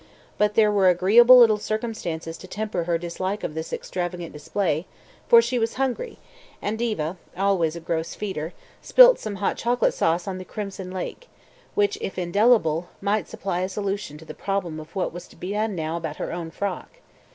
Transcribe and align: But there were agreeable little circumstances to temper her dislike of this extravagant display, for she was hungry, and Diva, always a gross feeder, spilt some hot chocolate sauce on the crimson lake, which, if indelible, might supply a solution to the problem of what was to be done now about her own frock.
But 0.39 0.55
there 0.55 0.71
were 0.71 0.89
agreeable 0.89 1.37
little 1.37 1.59
circumstances 1.59 2.35
to 2.39 2.47
temper 2.47 2.85
her 2.85 2.97
dislike 2.97 3.43
of 3.43 3.53
this 3.53 3.71
extravagant 3.71 4.33
display, 4.33 4.87
for 5.27 5.43
she 5.43 5.59
was 5.59 5.75
hungry, 5.75 6.17
and 6.59 6.75
Diva, 6.79 7.17
always 7.37 7.75
a 7.75 7.79
gross 7.79 8.15
feeder, 8.15 8.51
spilt 8.81 9.19
some 9.19 9.35
hot 9.35 9.57
chocolate 9.57 9.93
sauce 9.93 10.27
on 10.27 10.39
the 10.39 10.43
crimson 10.43 10.89
lake, 10.89 11.29
which, 11.75 11.99
if 12.01 12.17
indelible, 12.17 12.89
might 12.99 13.27
supply 13.27 13.59
a 13.59 13.69
solution 13.69 14.17
to 14.17 14.25
the 14.25 14.33
problem 14.33 14.79
of 14.79 14.95
what 14.95 15.13
was 15.13 15.27
to 15.27 15.35
be 15.35 15.51
done 15.51 15.75
now 15.75 15.97
about 15.97 16.15
her 16.15 16.33
own 16.33 16.49
frock. 16.49 16.89